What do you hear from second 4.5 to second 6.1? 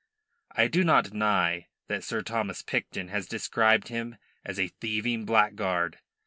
a "thieving blackguard."